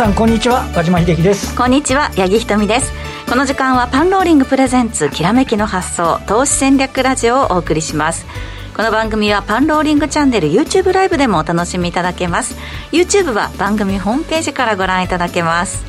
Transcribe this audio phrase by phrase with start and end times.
[0.00, 0.66] さんこんにちは。
[0.74, 1.54] 和島秀樹です。
[1.54, 2.90] こんにちは八木ひとみです。
[3.28, 8.24] この時間はパンローリングプレゼンツきらめきの発想投資戦略ラジオをお送りします。
[8.74, 12.56] この番組はパンローリングチャンネル YouTube ライブでもお楽しみいただけます。
[12.92, 15.84] YouTube は番組ホームページからご覧いただけます。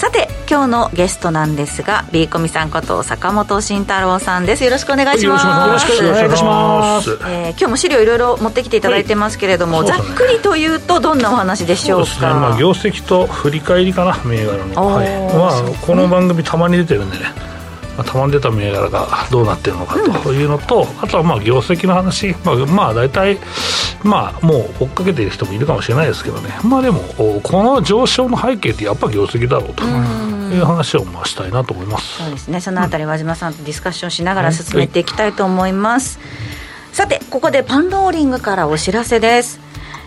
[0.00, 4.64] さて今日のゲストなんですが B コミさんこと坂本慎太郎さんです。
[4.64, 5.46] よろしくお願いします。
[5.46, 12.06] よろしくお願いします、えー、今日も資料いろいろ持ってきていただいてますけれども、はい、ざっくりというとどんなお話でしょうか？
[12.06, 15.08] そうですね、まあ、業績と振り返りかな銘柄の、はい。
[15.36, 17.24] まあ、この番組たまに出てるんでね。
[17.98, 23.38] まあ、たまに出た銘柄がどうなってるのかというのと、うん、あとはまあ業績の話、まあ、まあ大体、
[24.02, 27.00] まあ、もう追っかけている人もいるかもしれないですけどね、まあ、でも、
[27.42, 29.84] この上昇の背景ってやっぱ業績だろうと。
[30.50, 32.18] いう話をまあしたいなと思います。
[32.24, 32.60] そうですね。
[32.60, 36.18] そのあたり和島さんとディスカッションしながら進めていきたいと思います、
[36.92, 39.60] さてここでパンローリングからお知らせです。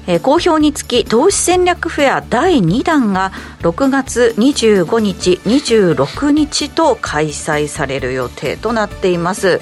[0.05, 9.61] えー、好評につき投資戦略フェア第2弾が6月25日26日と開催される予定となっています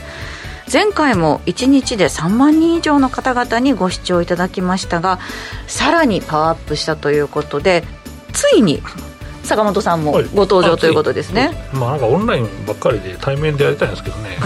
[0.72, 5.20] 前回も1日で3万人以上の方々にご視聴いただきましたが
[5.68, 7.84] さらにパワーアップしたということで
[8.34, 8.81] ついに
[9.52, 14.38] 坂本さんもご登場ということですね、はい、まあなんかオンラインばっかりで対面でやりたいんですけどね。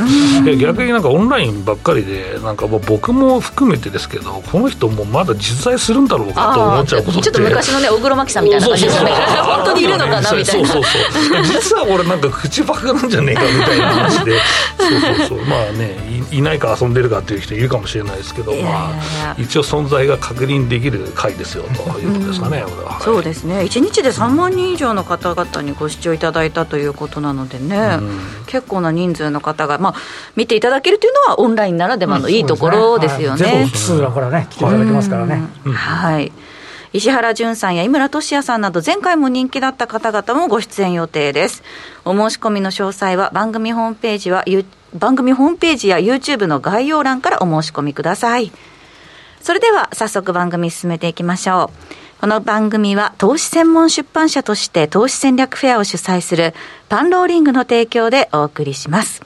[0.58, 9.12] 逆になんかオンラインばっかりでなんかもう僕も含めてですけどこの人もまだ実在するんだろうかと思っちゃうことちょっと昔のね小黒摩季さんみたいな感じですね
[9.46, 10.46] 本当にいるのかなみたいな。
[10.46, 11.44] そうそうそう。
[11.44, 14.40] 実は俺なんか口バカなんじゃねえかみたいな話で。
[14.78, 15.46] そうそうそう。
[15.46, 23.62] まあねいないか遊んでるかっていう人いるかもしれないですけどまあ一応存在が確認できる回ですよということですかね、うん、そうですね。
[23.62, 29.96] 1日で3万人以上の方々にご視聴いただいたということなのでね、うん、結構な人数の方が、まあ、
[30.36, 33.46] 見ていただけるというのはオンラインならではのいいところですよね。
[33.46, 33.72] うん、ね。
[33.74, 35.44] 全国からね来ていただけますからね。
[35.66, 36.32] はい。
[36.96, 41.62] 石原淳さんや井村俊也さんなど前回も人気だった方々もご出演予定です。
[42.06, 44.44] お申し込みの詳細は番組ホームページは
[44.96, 48.52] 番組ホームページや YouTube の概要欄からお申し込みください
[49.42, 56.54] それでは早速番組進めていきましょうこの番組は投資専門出版社として投資戦略フェアを主催する
[56.90, 59.22] パンローリングの提供でお送りします。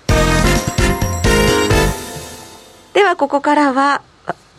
[2.94, 4.02] ではここからは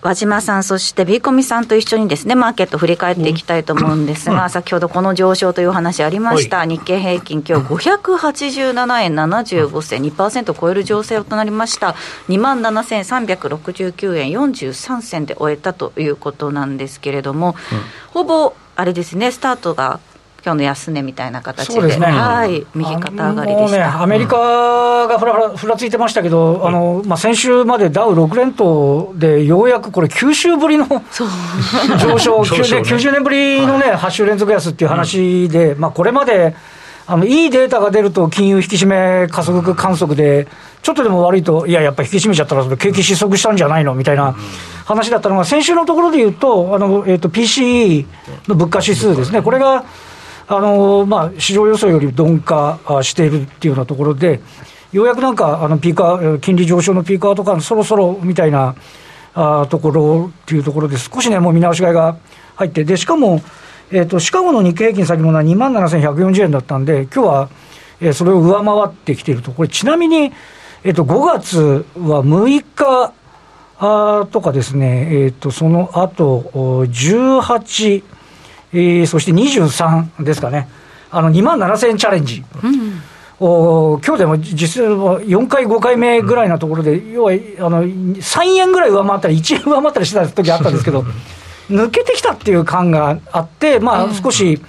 [0.03, 11.95] 和島さん、そしてビーコミさんと一緒にですね、マーケット振り返っていきたいと思うんですが、うん、先ほどこの上昇という話ありました、はい、日経平均、今日587円75銭、2%を超える上昇となりました、
[12.29, 17.79] 2万7369円43銭で終えたということなんですけれども、うん、
[18.13, 20.01] ほぼあれですね、スタートが
[20.45, 30.87] 今日の安値みたいな形で、でね、はい、右肩上がりでした、ね、アメリカがふらふらふらついてましたけど、あのまあ、先週までダウ6連投で、ようやくこれ、9週ぶりの
[31.99, 36.55] 上昇、ね、90年ぶりのね、8週連続安っていう話で、まあ、これまで、
[37.07, 40.47] あのいいデータが出ると、金融引き締め加速観測で、
[40.81, 43.95] ちょっとでも悪いと、いや、やっぱり引き締めちゃったら、景気失速したんじゃないの？
[43.95, 44.37] みたいな
[44.85, 48.07] 話だったのが、先週のところで言うと、あのえーと、PCE
[48.47, 49.85] の物価指数ですね、これが
[50.53, 54.41] あのまあ、市場予想より鈍化しているっていうようなところで、
[54.91, 58.75] ようやくなんかあのピーカー、金利上昇のピーカーとか、そろそろみたいな
[59.33, 62.17] あところっていうところで、少しね、もう見直し買いが
[62.57, 63.41] 入って、でしかも、
[63.93, 67.49] えーと、シカゴの日経平均先物は2万7140円だったんで、今日は、
[68.01, 70.33] えー、それを上回ってきていると、これ、ちなみに、
[70.83, 73.13] えーと、5月は6日
[73.79, 76.51] あとかですね、えーと、その後
[76.89, 78.03] 18、
[78.73, 80.69] えー、そして23ですかね、
[81.11, 82.45] あの2万7000円チャレンジ。
[82.63, 83.03] うん
[83.43, 91.07] お今日でも実は4回、5回目ぐらいなところで、要はあの3円ぐらい上回ったり、1円上回ったりしてた時あったんですけど、
[91.71, 94.61] 抜けてきたっていう感があって、まあ、少し、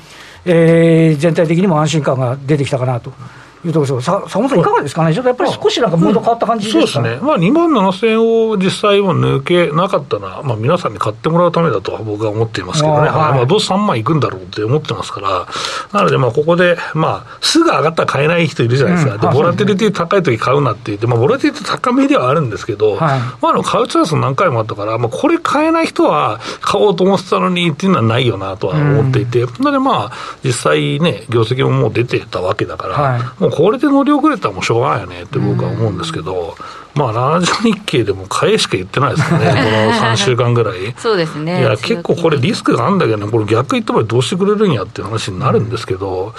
[0.46, 3.12] えー、全体的にも安心感が出てきたかなと。
[3.66, 15.48] いうところです坂本さん、いかがですかね、ちょっとやっぱり少しなんかムード変わった感じですか、ね、うん、そうですね、まあ、2万7000円を実際は抜けなかったのは、まあ、皆さんに買ってもらうためだとは僕は思っていますけどね、はい、まあ、どうせ3万いくんだろうって思ってますから、
[15.92, 30.12] なので、まあここで、まあ、すぐ上がったら買えない人いるじゃないですか、うん、でボラティリティ高いとき買うなって言って、まあ、ボラティリティ高めではあるんですけど、はい、まあ、買うチャンス何回もあったから、まあ、これ買えない人は買おうと思ってたのにっていうのはないよなとは思っていて、うん、なので、まあ、
[30.44, 36.56] 実際ね、業績ももう出てたわけだから、はい、もうこれで乗り遅れたらもうしょうがないよねって僕は思うんですけど、
[36.94, 40.94] まあ、ラジオ日経でも買えしか言ってないですかね、 この3週間ぐらい。
[40.98, 41.62] そうですね。
[41.62, 46.34] いや、結構これリスクがあるんだけどね、これ逆言った場合どうしてくれるんやっていう話になるんですけど、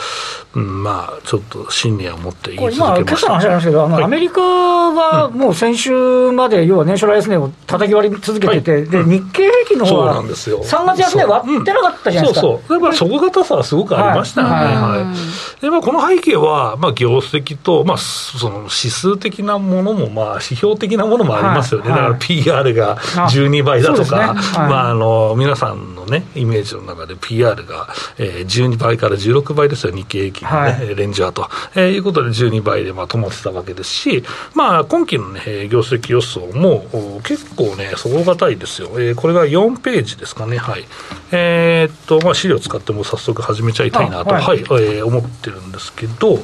[0.55, 3.01] うん、うん、まあ、ちょっと信念を持って言い続けました。
[3.01, 12.41] 今朝の話なんですけど、あの、はい、アメリカはもう先週まで、要は年初来安値を叩き割り続けてて、はい、で、日経平均の方は、3月安値割ってなかったじゃないですか。
[12.43, 12.81] そうそう。
[12.81, 14.55] だから底堅さはすごくありましたよね。
[14.55, 14.65] はい。
[14.75, 15.15] は
[15.59, 21.91] い、で、まあ、この背景は、まあ、業績と、まあ、その指数的なものも、まあ、指標的なものもありますよね。
[21.91, 34.25] だから PR が12倍だとか、まあ、あの、皆さんのね、イメージの中で PR が、えー、12倍から16倍ですよ、日経平均のね、はい、レンジャーと、えー、いうことで12倍でまあ止まってたわけですし、
[34.55, 38.89] まあ、今期のね、業績予想も結構ね、底堅いですよ。
[38.95, 40.85] えー、これが4ページですかね、はい。
[41.33, 46.39] えー、っと、まあ、資料使っても早速始めちゃいたいなと、はい、はい、えー、思ってるんですけど、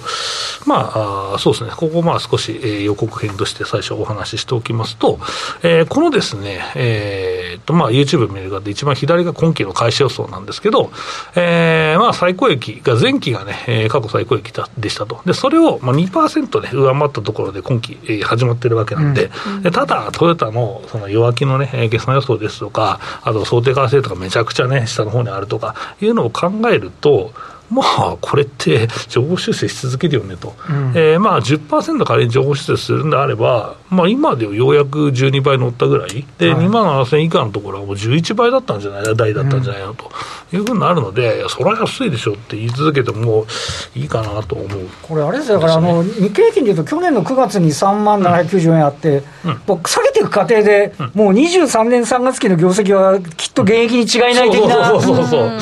[0.67, 5.19] まあ、あそうですね、ここまあ少し、えー、予告編として最初お話ししておきますと、
[5.62, 10.90] えー、このですね、えー、っと、まあ、YouTube 見る方で一番左が今期の開始予想なんですけど、
[11.35, 15.20] えー、まあ、最高益が前期がね、えー、過去最高益でしたと。
[15.25, 27.32] で、それをまあ2%ね、上回ったところで今期、えー、始まってるわけなんで、うん、でただ、トヨタのその弱気のね、決算予想ですとか、あと想定為替とかめちゃくちゃね、下の方にあるとかいうのを考えると、
[27.70, 40.11] まあ、これって情報修正し続けるよねと、うん、えー、まあ10%仮に情報修正するんであれば、まあ、今でようやく12倍乗ったぐらい、で、はい、2万7000以下のところはもう11倍だったんじゃない、台だったんじゃないのと
[40.52, 43.46] いうふうになるので、それは安いでしょって言い続けても
[43.94, 54.93] いいかなと思う、ね、これ、あれですよ、だからあの日経平均でいうと、去年の9月に3万794円あって、うん、下げていく過程で、もう23年3月期の業績はきっと現役に違いない的な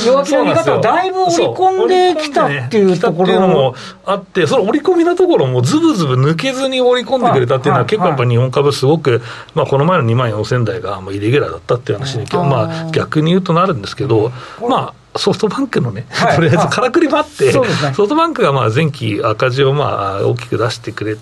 [0.05, 3.75] 弱気な見方をだいぶ織り込んできたっていうところも。
[4.05, 9.23] あって、その織り込みのところもずぶずぶ抜けずに織り込んでくれたっていうのは、結構やっぱ日本株、すごく、
[9.55, 14.33] まあ、この前の2万4000台がイレギュラーだったっていう話に、まあ、逆に言うとなるんですけど、
[14.69, 21.17] まあ、ソフトバンクのね、はい、とりあえずからくりもあって、ね、ソフトバンクがまあ前期赤字をまあ大きく出してくれ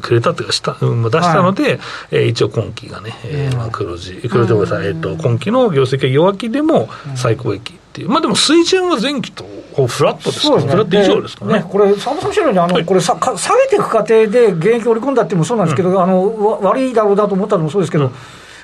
[0.00, 1.78] くれたというかした、出したので、はい、
[2.12, 9.44] えー、一応今期がね、えーまあ、黒字、黒字さい、えーと、今期の業績が弱気でも最高益っていう、まあでも水準は前期と
[9.86, 11.54] フラットですか、ね、フラット以上ですかね？
[11.54, 18.12] ねこれ、さんまさんおっしゃるように、あの、はい、これさか、下げていく過程で現役織り込んだってもそうなんですけど、うん、あの悪いだろうだと思ったのもそうですけど、うん。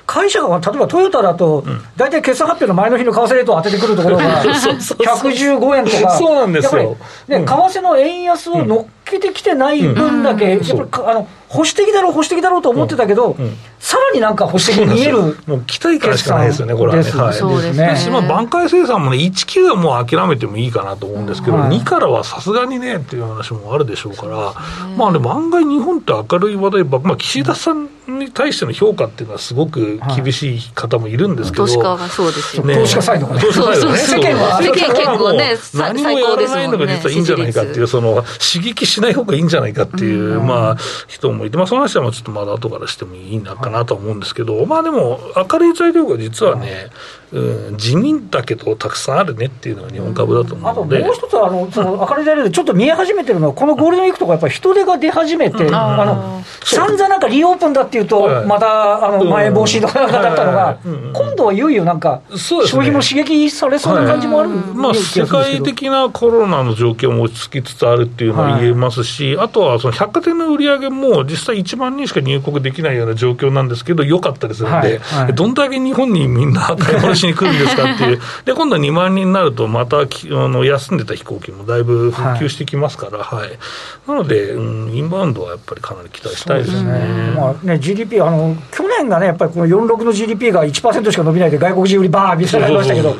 [0.05, 1.63] 会社が、例えばトヨタだと、
[1.95, 13.37] 大体決算発表の前の日の為替レートを当ててくるところが、 115円とか、そうなんですよ、ね、為替の円安を乗っけてきてない分だけ、やっぱりあの保守的だろう、保守的だろうと思ってたけど、
[13.77, 17.11] さらになんか保守的に見えるもう期待感しかないですよね、これはね。
[17.11, 18.11] はい、そうですね。
[18.11, 24.53] まあ、挽回生産もね、19はもう諦めてもいいかなと思うんですけど、はい、2からはさすがにねっていう話もあるでしょうから、
[24.97, 32.75] まあね、案外日本って明るい話題ば、まあ、岸田さんに対しての評価っていうのはすごく厳しい方もいるんですけど、投資家はそうですよね。
[32.75, 33.41] 投資家サイドがね。
[33.41, 33.97] 投資家サイドね。
[33.97, 38.23] 世間は、世間結構ね、何もやらないのが実はいいんじゃないかっていう、その、
[38.53, 40.77] 刺激しない方がいいんじゃないかっていう、まあ、
[41.07, 46.89] 人もいて、まあ、その話はちょっとまだ後からしてもいいのかなと思うんですけど、まあでも、明るい材料が実はね、
[47.33, 74.99] うん、地味だけどたくさんあるねっていうのが日本株だと思うので、あともう一つあの、その明るい材料でちょっと見え始めてるのは、このゴールデンウィークとか、やっぱり人手が出始めて、うん、あの散々なんかリオープンだっていうと、またあの前防止とかだったのが、今度はいよいよなんか、消費も刺激されそうな感じもある、まあ、世界的なコロナの状況も落ち着きつつあるっていうのは言えますし、あとはその百貨店の売り上げも、実際1万人しか入国できないような状況なんですけど、良かったりするんで、
[75.33, 83.59] どんだけ日本にみんな買い物しに来るんですかっていう、 で今度は2万人になると、またあの休んでた飛行機もだいぶ復旧してきますから、はい、はい、
[84.07, 86.91] なので、うん、インバウンドはやっぱりかなり期待したいですね。
[86.93, 87.33] ね。
[87.35, 93.15] まあね、GDP あの、去年がね、やっぱりこの46の GDP が1%しか伸びないで、外国人売りばーみたいになりましたけど。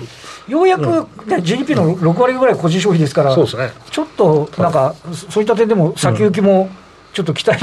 [0.48, 4.94] ようやく、ね、GDP の6割ぐらい個人消費ですから、そうですね、ちょっとなんか、
[5.30, 6.70] そういった点でも先行きも、
[7.14, 7.60] ちょっと期待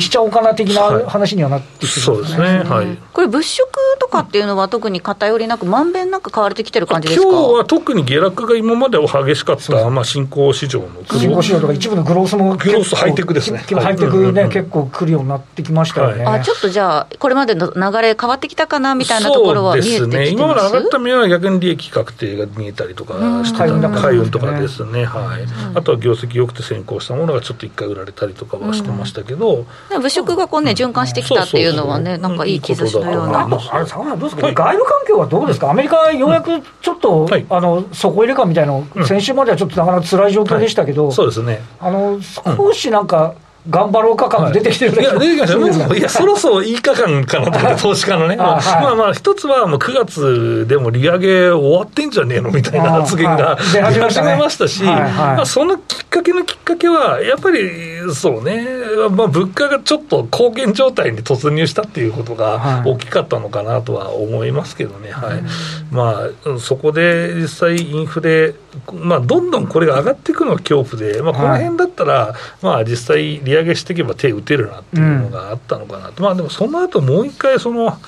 [0.00, 7.26] しちゃおうかな的な話にはなってきてるんですね、はい、はい、これ、物色とかっていうのは、特に偏りなく、まんべんなく買われてきてる感じですか？
[7.28, 20.18] 今日は特に下落が今までは激しかった、まあ、新興市場の新興市場とか、一部のグロースもグロースハイテクですね、ハイテクね、結構来るようになってきましたよね、あちょっとじゃあ、これまでの流れ、変わってきたかなみたいなところは見えてきてます？
[20.18, 25.42] ね、今まで上がった目は逆に利益確定が見えたりとかしてた、海運とかですね、はい、
[25.74, 33.48] あとは業績良くて先行したものがちょっと一回売られたりとかはしてましたけど、ど、物色がこうね、循環してきたっていうのはね、なんかいい兆しのような。
[33.72, 41.62] あれ、坂どうですか、外部環境はどうですか、アメリカ、ようやくちょっと、あの底入れ感みたいなの、先週まではちょっとなかなか辛い状況でしたけど、そうですね。
[41.80, 43.34] あの少しなんか、
[43.68, 45.96] 頑張ろうか感出てきてる、はい、いや、出てきました。
[45.96, 48.36] いや、そろそろいいか感かなと思って、投資家のね。
[48.36, 58.66] まあ、まあまあ、一つはもう9月でも利上げ終わってんじゃねえのみたいな発言が出始めましたし、まあ、そのきっかけのきっかけは、やっぱりそうね、
[59.10, 65.10] まあ、物価がちょっと高原状態に突入したっていうことが大きかったのかなとは思いますけどね。
[65.10, 65.42] はい。
[65.90, 68.54] まあ、そこで実際インフレ、
[68.92, 77.98] まあ、どんどんこれが上がっていくのが恐怖で、まあ、この辺だったら、まあ、実際利上げしていけば手打てるなっていうのがあったのかなと、うん、まあでもその後もう一回その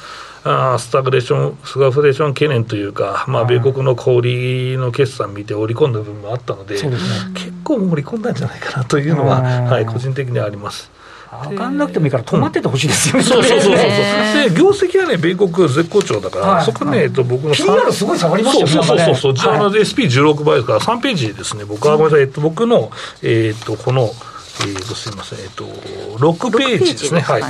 [0.45, 6.97] あスタグレーション、スガフレーション懸念というか、まあ、米国の小売の決算見て織り込んだ部分もあったので、でね、
[7.35, 10.91] 結構盛り込んだんじゃないかなというのは、はい、個人的にはあります。
[11.49, 22.91] 上がんなくてもいいから止まっててほしいですよね、そうそうそうそう、で業績はね、米国絶好調だから、はい、そこね、えっと、僕の PR すごい下がりましたよね、そうそうそうそう、はい、SP16 倍から3ページですね、僕はごめんなさい、えっと、僕の、
[23.23, 24.11] えっと、この、
[24.61, 27.39] えー、とすみません、えっ、と、6ページですね、すね。
[27.39, 27.43] はい。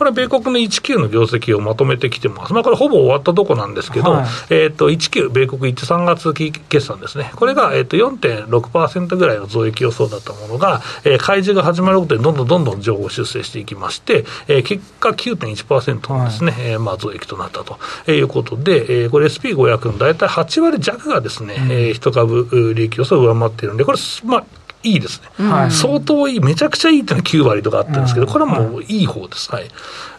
[0.00, 2.54] これは米国の19の業績をまとめてきてます。
[2.54, 7.30] まあ、これほぼ終わったとこなんですけど、はい、えっ、と、19、米国1、3月期決算ですね。
[7.36, 17.78] これが、えっ、と、4.6%ぐらいの増益予想だったものが、えー、開示が始まることでどんどんどんどん情報修正していきまして、えー、結果9.1%のですね、はい、えー、まあ、増益となったと
[18.10, 24.44] いうことで、えー、これ SP500 の大体8割弱がですね、うん、えー、1株利益予想を上回っているんで、これ、まあ、
[24.82, 29.50] いいですね、はい、相当いい、めちゃくちゃいいっていうのは9割とかあったんですけど、これはもういい方です。
[29.50, 29.68] はい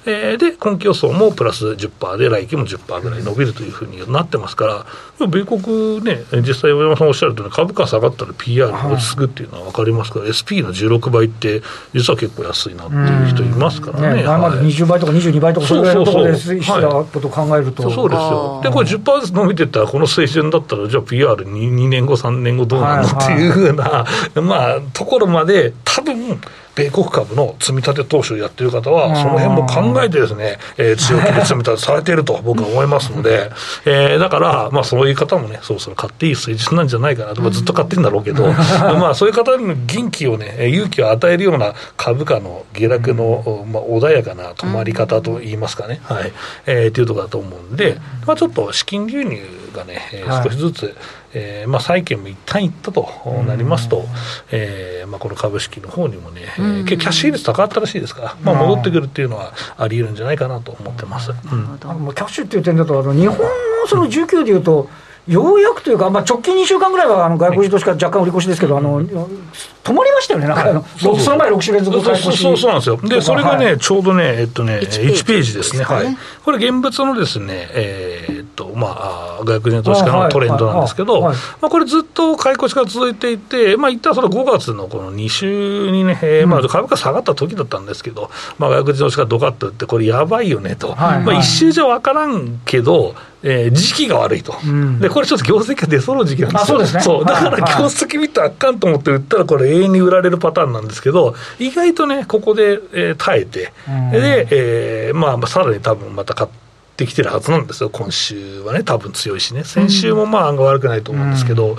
[0.06, 4.86] えー、で、今期予想もプラス10%で、来期も10%ぐらい伸びるというふうになってますから、
[5.28, 11.62] 米国ね、実際、大山さんおっしゃるとおり、株価下がったら PR が落ち着くっていうのは分かりますから、はい、SP の16倍って、
[11.94, 14.22] 実は結構安いなっていう人いますからね。
[14.22, 17.90] ね前まで20倍とか22倍とか、それぐらいのところでしたことを考えると。
[17.92, 18.62] そうですよ。
[18.64, 24.06] で、これ10%ずつ伸びてったら、この水準だったら、じゃあ PR2 2年後、3年後どうなの、はい、っていうふうな、
[24.42, 26.40] まあ、ところまで、多分
[26.76, 33.52] 米国株の積み立て投資をやってる方は、その辺も考えてですね、えー、 強気で積み立てされていると僕は 思いますので、
[33.86, 38.48] えー、だから、まあ、そういう方もね、そろそろ買っていい水準なんじゃないかなと、まあ、ずっと買ってるんだろうけど、
[38.98, 46.32] まあ、そういう方に元気をね、勇気を与えるような株価の下落の、まあ、穏やかな止まり方といいますかね、はい、
[46.66, 49.42] えー、というところだと思うんで、まあ、ちょっと資金流入
[49.76, 50.94] がね、えー、少しずつ、はい
[51.34, 53.08] えーまあ、債券も一旦いったと
[53.48, 54.06] なりますと、
[54.52, 63.44] えーまあ、この株式の方にもね、えー、キャッシュ比率高かったらしいですから、まあ、戻ってくるっていうのはあり得るんじゃないかなと思ってます、うん、キャッシュっていう点だと、あの日本の
[63.88, 64.90] その19でいうと、
[65.28, 75.52] ようやくというか、まあ、直近2週間ぐらいはあの外国人投資家、若干売り越しですけど、あの止まりましたよね、なんかあの、その前6週連続買い越しそうそうなんですよ、でそれがね、はい、ちょうどね、えっとね、1ページ。
[75.52, 97.26] ですね、はい、これ、現物のですね、えー、っとまあ、外国人投資家のトレンドなんですけど、まあ、これ、ずっと買い越しが続いていて、まあ一旦その5月のこの2週にね、えーまあ、株価下がった時だったんですけど、まあ、外国人投資家ドカッと売って、これ、やばいよねと、まあ、一周じゃ分からんけど、えー、時期が悪いと、うん、でこれちょっと業績が出そうな時期なんですよ、そうですね、そう。
[97.26, 106.61] だから業績見たらあかんと思って売ったら、これ、永遠に売られるパターンなんですけど、意外とね、ここで、えー、耐えて、うん、で、えーまあ、さらに多分また買って。
[107.02, 111.78] ってきてるはずなんですよ、今週はね、多分強いしね、先週もまあ案が悪くないと思うんですけど、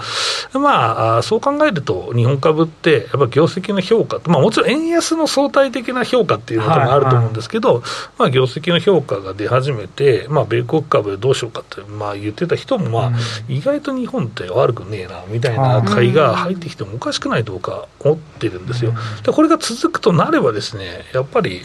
[0.54, 7.84] うん、まあ、そう考えると、日本株って、やっぱ業績の評価まあ、もちろん円安の相対的な評価っていうのもあると思うんですけど、はいはい、
[8.18, 13.12] まあ、業績の評価が出始めて、まあ、米国株どうしようかって、まあ、言ってた人も、まあ、
[13.48, 18.92] 意外と日本って悪くねえなみたいな買いが入ってきてもおかしくないとか思ってるんですよ。
[19.24, 21.62] でこれが続くとなればですねやっぱり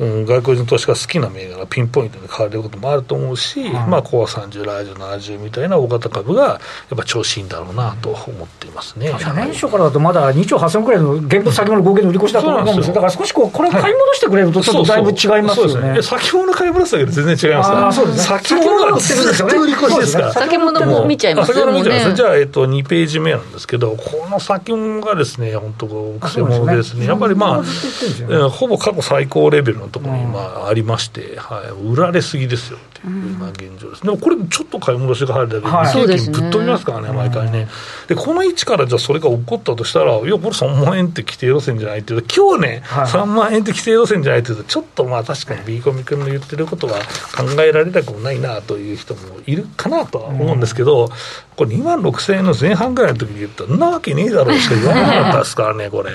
[0.00, 6.54] うん、外国人投資家好きな銘柄ピンポイントで買われることもあると思うし、はい、まあ、コア30、ライジ70みたいな大型株がや
[6.94, 9.12] っぱ調子いいんだろうなと思っていますね。
[9.34, 12.94] 年初からだとまだ2兆8000億くらいの現物先物合計の売り越しだと思うんですよ。
[12.94, 15.72] だから少しこう、これ買い戻してくれるとちょっとだいぶ違いますよね。
[15.72, 17.92] そうそう先物買い戻すだけで全然違いますから。
[17.92, 18.38] そうですね。
[18.38, 20.32] 先物がずっと売り越しですから。
[20.32, 21.60] 先物も見ちゃいますよね。
[21.62, 22.16] 先物見ちゃいます。
[22.16, 25.86] じゃあ、えっと、2ページ目なんですけど、この先物がですね、本当、
[26.20, 37.68] くせ者でですね、やっぱりまあ、ほぼ過去最高レベルのところに、まあ、ありまして、はい、売られすぎですよっていう、まあ、現状です、でもこれ、ちょっと買い戻しが入るだけで、日経金ぶっ飛びますからね、毎回ね。
[38.06, 46.94] で、この位置からじゃあそれが起こったとしたら、いや、これ3万円って規定路線じゃないっていうと、今日ね、はい、3万円って規定路線じゃないっていうと、ちょっとまあ確かに B コミ君の言ってることは
[47.36, 51.08] 考えられなくもないなという人もいるかなとは思うんですけど、
[51.56, 56.10] これ2万6000円の前半ぐらいの時に言ったら、なわけねえだろうしか言わなかったですからね、これ。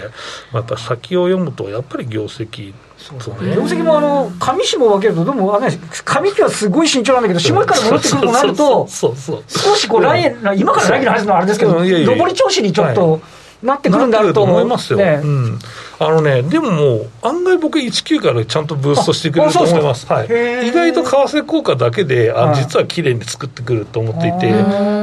[0.51, 13.21] また先を読むと、やっぱり業績そうね、業績もあの上下分けると、どうもあ上期はすごい慎重なんだけど、下期から戻ってくるとなると、少しこう来年、今から来期の話のあれですけど、上り調子にちょっと。
[13.63, 14.99] なってくるんだろうと思いますよ。
[14.99, 15.21] ね、
[16.07, 20.05] あのね、でももう、案外僕、19からちゃんとブーストしてくれると思います。
[20.11, 24.51] はい、意外と為替効果だけで、あ実は綺麗に作ってくると思っていて、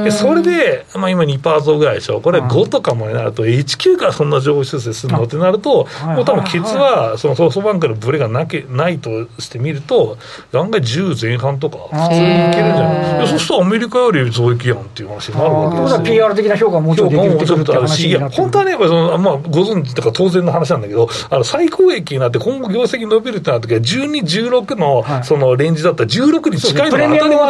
[0.03, 5.23] でそれで、まあ、今2%増ぐらいでしょ、これ5とかもになると、19からそんな情報修正するの？
[5.23, 10.17] ってなると、もう多分ケツはそのソフトバンクのブレがなけないとしてみると、
[10.53, 13.27] 案外10前半とか、普通にいけるんじゃない？
[13.27, 16.01] そうするとアメリカより増益やんっていう話になるわけですよ。
[16.01, 20.90] PR 的な評価ももちろんできるって話いや、本当はね、そのまあ、ご存知とか当然の話なんだけど、
[21.29, 27.03] あの最高益になって、今後業績伸びるってなった時は、12、16のそのレンジだったら、16に近いのが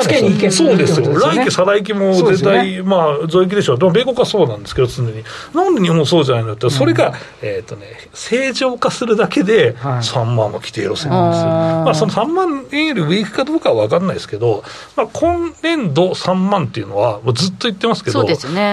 [0.03, 0.69] 当たり前ですよ。
[0.69, 1.19] そうですよ。
[1.19, 3.79] 来期、再来期も絶対、まあ、増益でしょう。
[3.79, 5.23] でも、米国はそうなんですけど、常に。
[5.53, 11.47] なんで日本そうじゃないのって、それが、えっとね、正常化するだけで、3万の規定路線なんですよ。
[11.49, 14.63] まあ、その3万円より上行くかどうかは分かんないですけど、
[14.95, 18.25] まあ、今年度3万っていうのは、ずっと言ってますけど、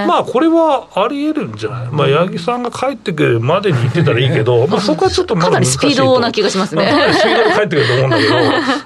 [0.07, 6.87] まあ、これはあり得るんじゃない、まあ、八木さんが帰ってくるまでに言ってたらいいけど、まあ、そこはちょっとかなりスピードな気がしますね。
[6.87, 8.27] かなりスピードで帰ってくると思うんだけ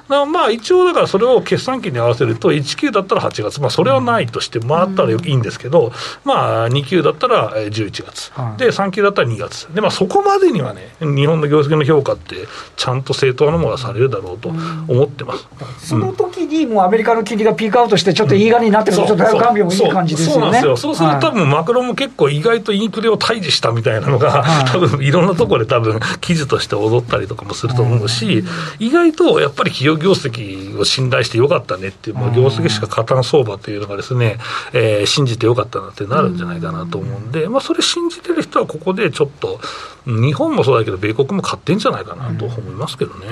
[0.08, 5.92] ど、 まあ一応だからそれを決算期に合わせると、1級だったら8月、まあそれはないとして回ったらいいんですけど、
[6.24, 14.48] まあ2級だったら11月、で3級だったら2月、でまあそこまでにはね、日本の業績の評価って、ちゃんと正当なものがされるだろうと
[14.88, 15.88] 思ってます。
[15.88, 20.34] その時にもうアメリカの金利がピークアウトして、ちょっといいがになってると、ちょっと大感病もいい感じですよね。
[20.34, 20.76] そうなんですよ。
[20.76, 28.44] そうすると多分マクロも結構意外とインフレを退治したみたいなのが、 多分いろんなところで多分記事として踊ったりとかもすると思うし、
[28.78, 34.38] 意外とやっぱり企業業績を信頼してよかったねっていう、まあ、業績しか勝たん相場っていうのがですね、
[34.72, 39.60] えー、信じてよかったなってなるんじゃないかなと思うんで、まあ、それ信じてる人はここでちょっと、
[40.06, 43.26] 日本もそうだけど、米国も買ってんじゃないかなと思いますけどね、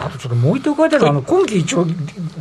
[0.00, 1.86] うん、あとちょっともう一点書いてある、はい、あの今期一応、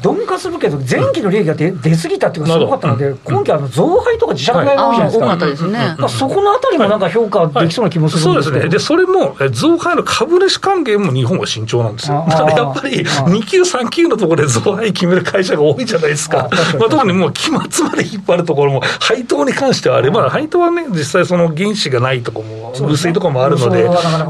[0.04, 22.44] 鈍化するけど、前期の利益が出,、出過ぎたっていうのがすごかったので、今期、増配とか自社買いが多いじゃないですか、多かったですね、まあ、そこのあたりもなんか評価できそうな気もするんですそうですね、でそれも増配の株主還元も日本は慎重なんですよ、だからやっぱり2級、3級のところで増配決める会社が多いじゃないですか、まあ、特にもう期末まで引っ張るところも、配当に関してはあれば、配当はね、実際、その原資がないとこ
[22.76, 23.67] ろも、薄いところもあるので。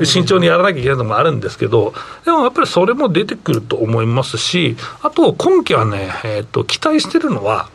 [0.04, 1.94] 慎重にやらなきゃいけないのもあるんですけど、
[2.26, 7.70] でもやっぱりそれも出てくると思いますし、あと今期はね、えーと期待してるのは、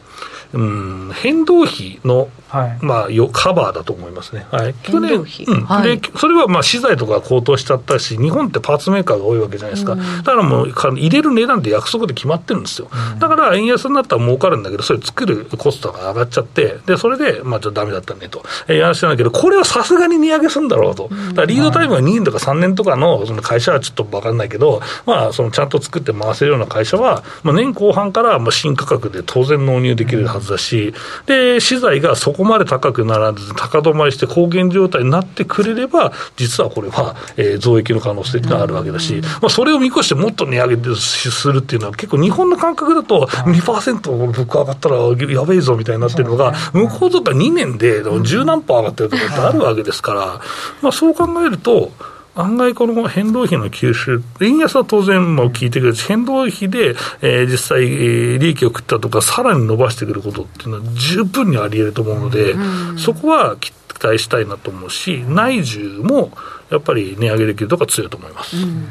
[0.52, 4.46] うん、変動費のはい、まあ、よカバーだと思いますね。
[4.50, 5.64] はい、去年、うん。
[5.64, 30.92] はい、でそれはまあ資材とか高騰しちゃったし、日本ってパーツメーカーが多いわけじゃないですか、だからもう、入れる値段って約束で決まってるんですよ、だから円安になったら儲かるんだけど、それ作るコストが上がっちゃって、でそれで、まあ、ちょっとだめだったねと、えー、話してないけど、これはさすがに値上げするんだろうと、だからリードタイムが2年とか3年とかのその会社はちょっと分かんないけど、まあ、そのちゃんと作って回せるような会社は、まあ、年後半からまあ新価格で当然納入できるはずだし、
[31.26, 50.40] で資材がそこまで高くならず、高止まりして高原状態になってくれれば、実はこれは、えー、増益の可能性があるわけだし、まあ、それを見越してもっと値上げするっていうのは、結構日本の感覚だと2%物価上がったらやべえぞみたいになってるのが、向こうとか2年で十何パー上がってるとかってあるわけですから、
[50.82, 51.92] まあ、そう考えると、
[52.34, 66.32] 案外この変動費の吸収、円安は当然も効いてくるし、変動費で、えー、実際、えー、利益を食ったとか、さらに伸ばしてくることっていうのは十分にあり得ると思うので、うん、そこは期待したいなと思うし、内需も
[66.70, 68.56] やっぱり値上げできるとか強いと思います。
[68.56, 68.88] うん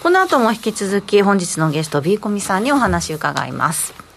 [0.00, 4.07] この後も引き続き本日のゲスト B コミさんにお話伺います。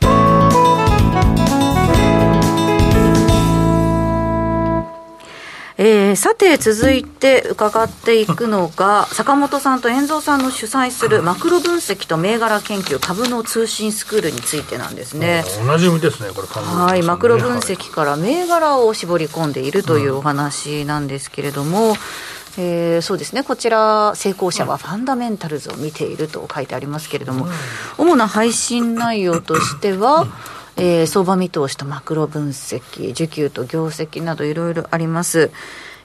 [5.77, 15.43] えー、さて続いて伺っていくのが坂本さんと遠蔵さんの主催するマクロ分析と銘柄研究株の通信スクールについてなんですね。
[15.65, 21.95] 同じ意味ですねこれはい、マクロ分析から銘柄を絞り込んでいるというお話なんですけれども、うん
[22.57, 27.47] えー、そうですねこちら成功者はファンダメンタルズを見ていると書いてありますけれども、
[27.97, 30.27] 主な配信内容としては、
[30.77, 32.81] えー、相場見通しとマクロ分析、
[33.13, 35.51] 需給と業績などいろいろあります。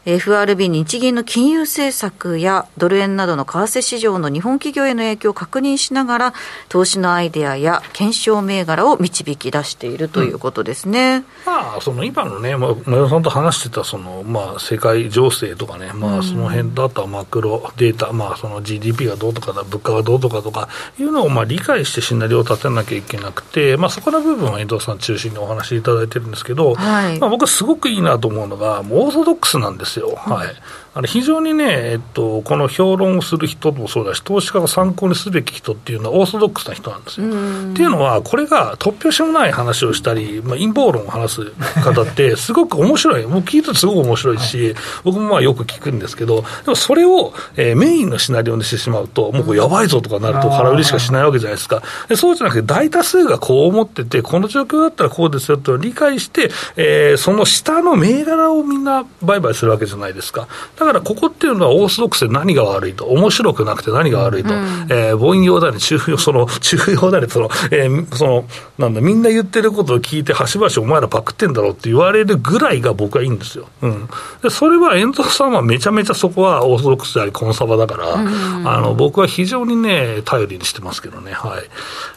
[0.06, 6.34] FRB 日銀の金融政策やドル円などの為替市場の日本企業への影響を確認しながら
[6.68, 20.68] 投資のアイデアや検証銘柄を導き出しているということですね、うん、まあ、その今のね、まあ、前田さんと話してたその、まあ、世界情勢とかね、まあ、その辺だったマクロデータ、まあ、その GDP がどうとかだ、物価がどうとかとか
[21.00, 30.14] いうのをまあ理解してシナリオを立てなきゃいけなくて、まあ、そこの部分は遠藤さん中心にお話しいただいてるんですけど、はい、まあ、僕はすごくいいなと思うのが、もうオーソドックスなんですですよ。
[30.16, 30.48] はい。
[30.96, 37.26] あの非常にね、えっと、この評論をする人もそうだし、投資家が参考にすべき人っていうのは、オーソドックスな人なんですよ。
[37.26, 37.30] っ
[37.76, 41.52] ていうのは、これが突拍子もない話をしたり、まあ、陰謀論を話す
[41.84, 51.82] 方って、 すごく面白い、もう聞いててすごく面白いし、僕もまあよく聞くんですけど、でもそれを、えー、メインのシナリオにしてしまうと、もうやばいぞとかなると、空売りしかしないわけじゃないですか。
[52.08, 60.48] でそうじゃなくて、大多数がこう思ってて、この状況だったらこうですよと理解して、えー、その下の銘柄をみんな売買するわけじゃないですか。
[60.78, 68.44] だからここっていうのは、はオーソドックスで何が悪いと、面白くなくて何が悪いと、うん、えー、凡庸だね、中庸、その、 中庸だね、その、えー、その、
[68.78, 73.68] なんだ、みんな言ってることを聞いて、端々お前らパクってんだろうって言われるぐらいが僕はいいんですよ。
[73.82, 74.08] うん。
[74.42, 81.62] で、それは遠藤さんはめちゃめちゃそこはオーソドックスであり、コンサバだから、うん、あの、僕は非常にね、頼りにしてますけどね、はい。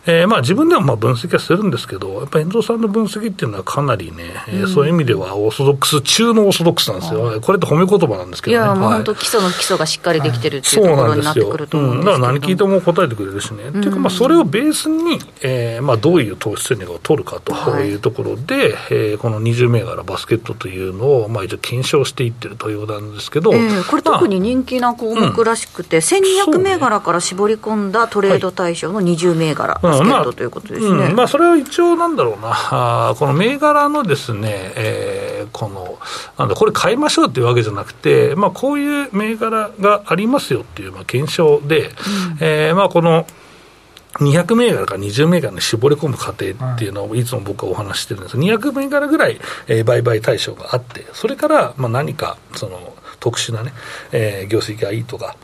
[0.06, 7.40] えー、まあ自分でもまあ分析はするんですけど、やっぱ遠藤さんの分析っていうのはかなりね、えー、そういう意味ではオーソドックス中のオーソドックスなんですよ。
[7.42, 13.70] これって褒め言葉なんですけどもう本当基礎の基礎がしっかりできてるっていうところになってくると思うんですけど、うん、だから何聞いても答えてくれるしね。
[13.70, 17.96] っていうか、まあ、それをベースに、えーまあ、どういう投資戦略を取るかとい。
[17.96, 30.90] うところで、はい、えー、この20銘柄バスケットというのを、まあ、一応検証していってるということなんですけど、えー、これ特に人気な項目らしくて、まあ、1200銘柄から絞り込んだトレード対象の20銘柄、バスケットということですね。
[30.90, 31.16] まあ、うん。
[31.16, 36.00] まあ、それは一応なんだろうな、あこの銘柄のですね、えー、この、
[36.38, 41.90] なんだ、これ買いましょうっていうわけじゃなくて、まあ、こういう銘柄がありますよっていう、まあ、検証で、うん、
[42.40, 43.26] えー、まあ、この、
[44.16, 47.24] 200銘柄から20銘柄に絞り込む過程っていうのをい。
[47.24, 48.38] つも僕はお話してるんです。
[48.38, 53.72] 200銘柄ぐらい、えー、売買対象があって、それからまあ何かその特殊なね、
[54.12, 55.36] えー、業績がいいとか、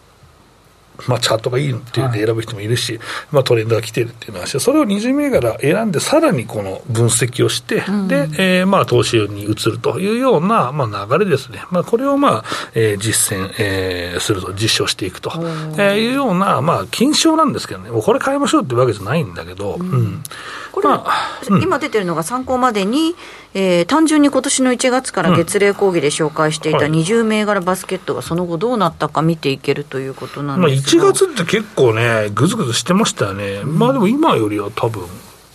[1.07, 11.63] まあ、チャートがいいっていうんで選ぶ人もいるし、はい、まあ、トレンドが来てるっていうのはそれを20銘柄選んで、さらにこの分析をして、うん、で、えー、まあ、投資に移るというような、まあ、流れですね。
[11.71, 15.31] まあ、これをまあ、えー、実践、えー、すると、実証していくと、
[15.77, 20.23] えいうような、まあ、金賞なんですけどね、これ買いましょうっていうわけじゃないんだけど、うん、うん
[20.75, 23.15] これ、まあうん、今出てるのが参考までに、
[23.53, 35.07] えー、単純に今年の1月から月例講義で紹介していた20銘柄バスケットがその後どうなったか見ていけるということなんですが、まあ、1月って結構ね、ぐずぐずしてましたよね、うん、まあでも今よりは多分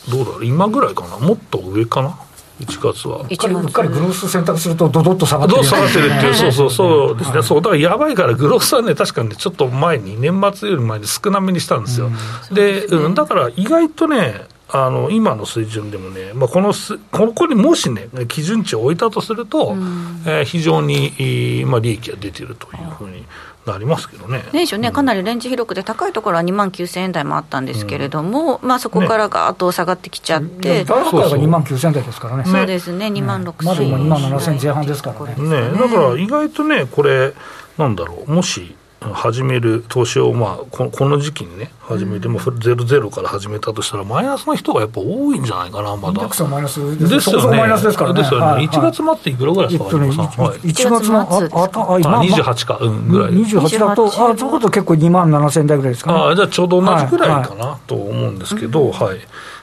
[0.09, 2.19] どうだろう、今ぐらいかな、もっと上かな。
[2.61, 3.27] 1月は。
[3.29, 5.65] うっかり、うっかりグロース選択すると、どどっと下がってる。
[5.65, 7.19] 下がってるっていう、 そうそうそう。
[7.19, 12.11] ですね、そう、だからやばいから、グロースはね、確かにね、ちょっと前に、年末より前に少なめにしたんですよ。
[12.51, 23.25] うん、で、うん、だから意外とね、あの今の水準でもね、まあ、このすここにもしね、基準値を置いたとすると、うん、えー、非常に、まあ、利益が出ているというふうに。
[23.67, 24.43] なりますけどね。
[24.53, 35.35] 年初ね、かなりレンジ広くて、高いところは2万9000円台もあったんですけれども、うん、まあ、そこからが後下がってきちゃって、ね、大が2万9000円台ですからね、そうですね、2万6000円、まだ今、2万7000円前半ですからね。
[35.37, 37.35] ね、だから意外とね、これ、
[37.77, 46.29] なんだろう、もし始める投資を、まあ、この時期にね、始めて、もゼロゼロから始めたとしたら、マイナスの人がやっぱ多いんじゃないかな、まだ。
[46.45, 47.59] マイナスですよね。
[47.59, 48.21] マイナスですからね。
[48.23, 48.47] ですよね。
[48.47, 53.31] はい、1月末っていくらぐらいですか、ね、1月の、あ、あ、あ、28か、うん、ぐらい。
[53.33, 56.21] 28だと、あ、そういうこと結構2万7000台ぐらいですかね。
[56.33, 59.19] あ、じゃあちょうど同じぐらいかな、と思うんですけど、はい。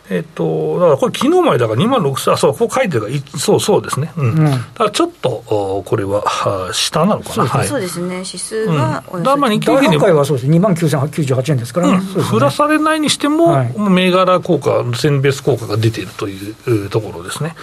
[0.10, 17.56] えっと、だからこれ、昨日までだから2万6000、あ、そう、ここ書いてるから、そうそうですね、うん、うん、だからちょっと、これは下なのかな、そうですね、指数はうん、だまあ日経平均はそうです、2万9098円ですからね、うん、振らされないにしても、はい、銘柄効果、線ベース効果が出ているというところですね。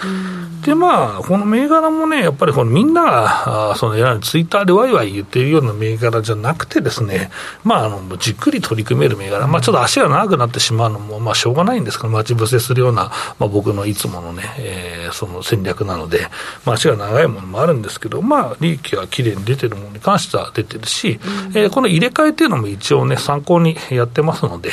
[0.63, 7.29] で、まあ、この銘柄もね、やっぱりこのみんなが、あそのやツイッターでわいわい言ってるような銘柄じゃなくてですね、
[7.63, 16.27] まあ、あのじっくり取り組める銘柄、まあ、ちょっと足が長くなってしまうのも、まあ、しょうがないんですけど、待ち伏せするような、まあ、僕のいつものね、えー、その戦略なので、
[16.65, 24.71] まあ、足が長いものもあるんですけど、まあ、利益がきれいに出てるものに関しては出てるし、うん、えー、この入れ替えっていうのも一応ね、参考にやってますので、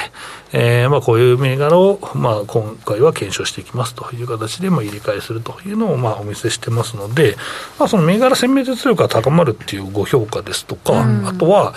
[0.52, 7.36] えーまあ、こういう銘柄を、まあ、今回は検証していきますという形で、まあ、入れ替えするというのを、まあ、お見せしてますので、
[7.78, 11.74] まあ、その銘柄鮮明実力が高まるっていうご評価ですとか、うん、あとは、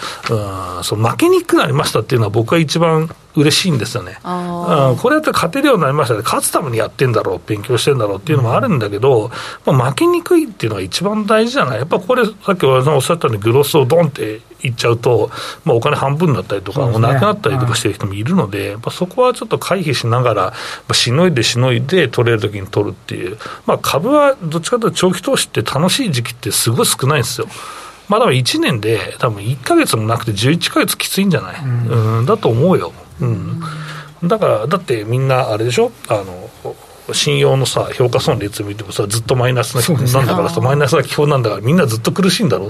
[0.78, 4.18] うん、その負けにくくなりましたっていうのは、僕は一番嬉しいんですよね。
[4.24, 9.26] うん、これやって勝てるようになりましたね、勝つためにやってんだろう、勉強してんだろうっていうのもあるんだけど、
[9.66, 15.30] うん、まあ、負けにくいっていうのが一番大事じゃない、やっぱこれ、さっきおっしゃったように、グロスをドンっていっちゃうと、
[15.64, 20.54] まあ、お金半分だったりとか、もうなくなったりとかしてる人もいるので、やっぱそこはちょっと回避しながら、ま
[20.90, 27.48] あ、しのいでしのいで取れるときに取るっていう、まあ、株はどっちかというと長期投資って楽しい時期ってすごい少ないんですよ。
[28.08, 32.94] まあ、だから1年で、多分1か月もなくて11か月きついんじゃない、うん、だと思うよ。
[33.22, 33.62] うん
[34.24, 36.76] だから、だってみんな、あれでしょ、あの
[37.14, 42.70] 信用のさ、評価損率見てもさ、ずっとマイナスなんだからさ、マイナスが基本なんだから、みんなずっと苦しいんだろう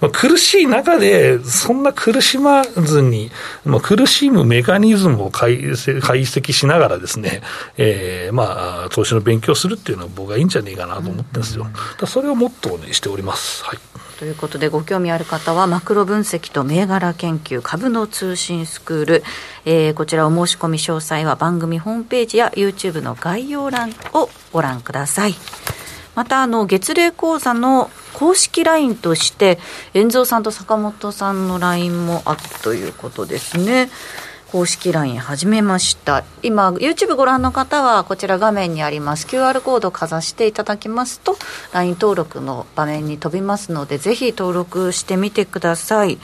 [0.00, 3.30] まあ苦しい中で、そんな苦しまずに、
[3.64, 7.42] まあ、苦しむメカニズムを解析しながらですね、
[7.76, 11.66] えー、まあ、投資の勉強するっていうのは僕はいいんじゃねえかなと思ってるんですよ。
[12.06, 13.64] それをモットーにしております。
[13.64, 13.78] はい。
[14.18, 19.22] ということでご興味ある方はマクロ分析と銘柄研究株の通信スクール、
[19.64, 25.34] えー、こちらお申し込み詳細は番組ホームページや YouTube の概要欄をご覧ください。
[26.14, 29.58] またあの月例講座の公式 LINE として
[29.92, 33.90] 遠蔵さんと坂本さんの LINE もあるということですね。
[34.54, 36.22] 公式 LINE 始めました。
[36.44, 39.26] 今 YouTube ご覧の方はこちら画面にあります。
[39.26, 41.36] QR コードをかざしていただきますと
[41.72, 46.20] LINE 登録の場面に飛びますのでぜひ登録してみてください。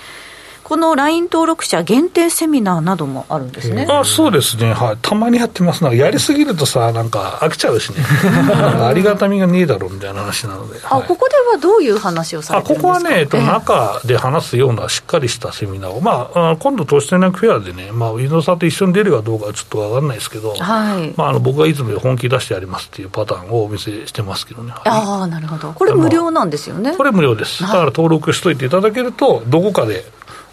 [0.70, 3.88] この LINE 登録者限定セミナーなどもあるんですね。
[3.90, 5.82] あそうですね、はい、たまにやってます。
[5.82, 7.96] なんかやりすぎるとさ、なんか飽きちゃうしね、
[8.80, 12.88] ありがたみがねえだろうみたいな話なので、あ、はい、ここではどういう話をされてるんですか？
[12.88, 20.54] あここはね、えっと、中で話すようなしっかりしたセミナーを、まあ、今度、投資戦略フェアでね、まあ、伊野さんと一緒に出るかどうかはちょっと分かんないですけど、は
[21.00, 21.12] い。
[21.16, 24.72] まあ、あの僕がいつも本気出してやりますっていうパターンをお見せしてますけどね。
[24.84, 26.94] ああ、なるほど、これ、無料なんですよね。
[26.96, 30.04] これ無料です、だから登録しといていただけると、どこかで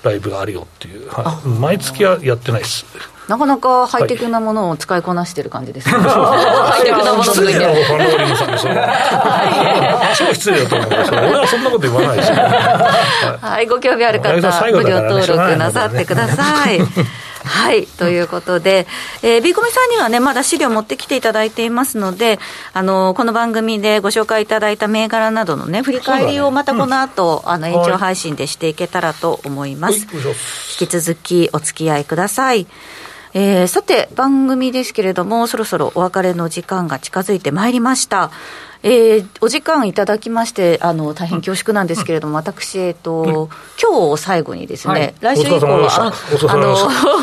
[0.07, 2.85] ライブがあるよっていう、はい、毎月はやってないです。
[3.27, 5.95] なかなかハイテクなものを使いこなしてる感じですね。
[5.99, 12.35] ハイテクなもの失礼なファンローリングさんでそ超失礼だと思俺はそんなこと言わないですよ。
[13.41, 14.31] はい、ご興味ある方、
[14.71, 16.79] 無料登録なさってください。
[17.47, 18.85] はい、ということで、
[19.23, 22.39] えー、ビーコミさんにはね、まだ資料持ってきていただいていますので、
[22.73, 30.07] あの、この番組でご紹介いただいた銘柄などのね、振り返りをまたこの後、ねうん、あの、延長配信でしていけたらと思います。
[30.79, 32.67] 引き続きお付き合いください。
[33.33, 38.31] えー、さて、番組ですけれども、そろそろお別れの時間が近づいてまいりました。
[38.83, 43.49] えー、お時間いただきまして、あの大変恐縮なんですけれども、私、えっと、
[43.81, 46.13] 今日を最後にですね、はい、来週以降は、
[46.49, 46.75] あの、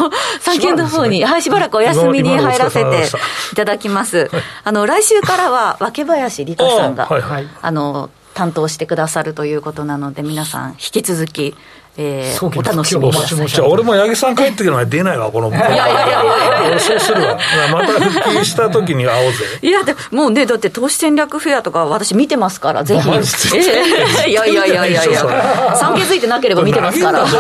[0.41, 3.11] 産経の方に、はい、しばらくお休みに入らせて
[3.53, 4.31] いただきます。
[4.65, 11.55] あの、来週からは、若林理香さんが、あはいはい、あの、担当してくださるということなので、皆さん、引き続き、
[11.97, 13.67] えー、お楽しみください。
[13.67, 15.49] 俺も八木さん帰ってくる前出ないわ、この。
[15.51, 16.25] いやいやいやいや
[16.67, 17.39] 俺そうするわ。
[17.71, 19.45] また復帰した時に会おうぜ。
[19.63, 23.09] いや、でもうね、だって投資戦略フェアとか私見てますから、ぜひ。
[23.09, 25.77] えー、いやいやいやいやいや。
[25.77, 27.25] 産経づいてなければ見てますから。
[27.27, 27.39] そ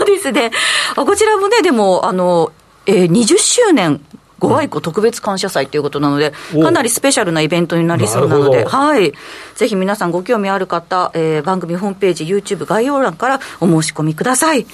[0.00, 0.52] うですね。
[0.94, 2.52] こちらもね、でも、あの、
[2.86, 4.00] えー、20周年
[4.38, 9.12] ご愛顧特別感謝祭ということなので、かなりスペシャルなイベントになりそうなので、はい、
[9.54, 14.66] ぜひ皆さんご興味ある方、えー、番組ホームページ、YouTube 概要欄からお申し込みください。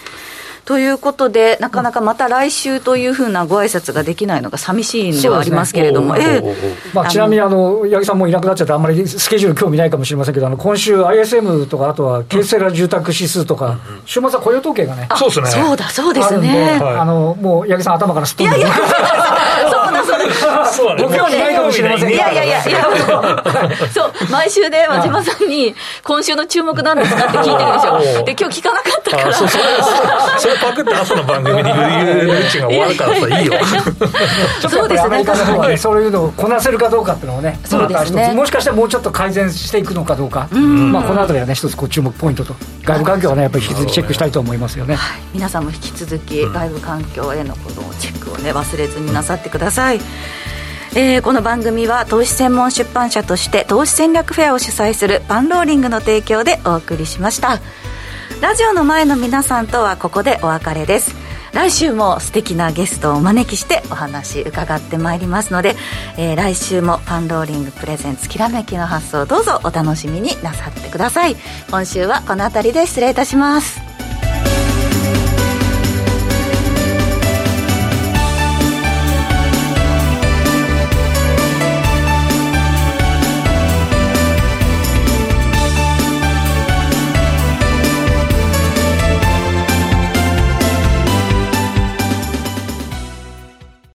[0.64, 6.42] ということで、なかなかまた来週というふうなご挨拶ができないのが寂しいんではありますけれども、ね
[6.94, 15.46] まあ、ちなみにあの八木さんもいなくなっちゃって、あんまりスケジュール興味ないかもしれませんけど、あの今週、ISM とか、あとは京セラ住宅指数とか、週末は雇用統計がね、そうですね。
[15.48, 16.78] そうだ、そうですね。
[16.80, 18.58] あのもう八木さん、頭からすっ飛んで。
[18.58, 18.76] いやいや
[20.04, 22.12] そうだそうだご興味ないかもしれません。
[22.12, 22.84] いやいやいやいや
[23.92, 28.24] そう毎週ね和島さんに今週の注目なんですかって聞いてるでしょ。
[28.24, 29.34] で今日聞かなかったから。
[30.38, 33.52] それパクって朝の番組に言ううちが終わるからさいいよ。
[34.68, 35.34] そうですねか
[35.76, 38.32] そういうのをこなせるかどうかっていうのをねそうですね。
[38.34, 40.48] もしかしたらもうちょっと改善していくのかどうか。
[40.50, 44.96] まあこの辺りはね一つこう注目ポイントと外部環境はねやっぱり引き続きチェックしたいと思いますよね、
[45.32, 50.00] 皆さんも引き続き外部環境へのこのチェックをね忘れずになさってください、
[50.96, 57.60] えー、この番組は投資専門出版社として投資戦略フェアを主催するパンローリングの提供でお送りしました。
[58.40, 61.14] ラジオの前の皆さんとはここでお別れです。
[61.52, 65.76] 来週も素敵なゲストをお招きしてお話伺ってまいりますので、
[66.18, 71.36] えー、来週もパンローリングプレゼンツきらめきの発想どうぞお楽しみになさってください。
[71.70, 73.93] 今週はこの辺りで失礼いたします。